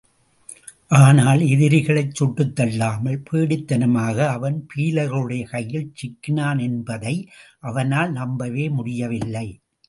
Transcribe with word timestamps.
ஆனால், 0.99 1.39
எதிரிகளைச் 1.47 2.15
சுட்டுத் 2.15 2.55
தள்ளாமல், 2.55 3.19
பேடித்தனமாக 3.31 4.27
அவன் 4.27 4.57
பீலர்களுடைய 4.75 5.43
கையில் 5.49 5.93
சிக்கினான் 5.93 6.61
என்பதை 6.61 7.15
அவனால் 7.59 8.11
நம்பவே 8.11 8.69
முடியவில்லை. 8.69 9.47